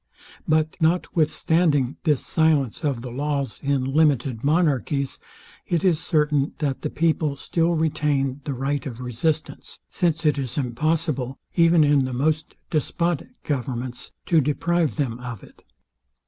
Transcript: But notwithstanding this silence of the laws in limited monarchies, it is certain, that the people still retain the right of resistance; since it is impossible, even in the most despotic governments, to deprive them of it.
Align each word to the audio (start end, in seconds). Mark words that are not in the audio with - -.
But 0.47 0.75
notwithstanding 0.81 1.95
this 2.05 2.25
silence 2.25 2.83
of 2.83 3.03
the 3.03 3.11
laws 3.11 3.59
in 3.61 3.83
limited 3.83 4.43
monarchies, 4.43 5.19
it 5.67 5.85
is 5.85 5.99
certain, 5.99 6.53
that 6.57 6.81
the 6.81 6.89
people 6.89 7.35
still 7.35 7.75
retain 7.75 8.41
the 8.43 8.55
right 8.55 8.83
of 8.87 8.99
resistance; 8.99 9.77
since 9.91 10.25
it 10.25 10.39
is 10.39 10.57
impossible, 10.57 11.37
even 11.53 11.83
in 11.83 12.05
the 12.05 12.13
most 12.13 12.55
despotic 12.71 13.43
governments, 13.43 14.11
to 14.25 14.41
deprive 14.41 14.95
them 14.95 15.19
of 15.19 15.43
it. 15.43 15.63